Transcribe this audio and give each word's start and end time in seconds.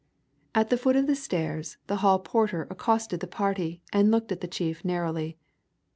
At 0.55 0.71
the 0.71 0.77
foot 0.79 0.95
of 0.95 1.05
the 1.05 1.13
stairs 1.15 1.77
the 1.85 1.97
hall 1.97 2.17
porter 2.17 2.65
accosted 2.71 3.19
the 3.19 3.27
party 3.27 3.83
and 3.93 4.09
looked 4.09 4.31
at 4.31 4.41
the 4.41 4.47
chief 4.47 4.83
narrowly. 4.83 5.37